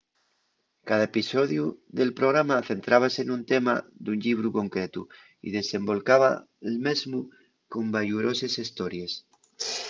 [0.89, 1.63] cada episodiu
[1.97, 3.73] del programa centrábase nun tema
[4.03, 5.01] d'un llibru concretu
[5.45, 7.19] y desendolcaba'l mesmu
[7.73, 9.11] con bayuroses hestories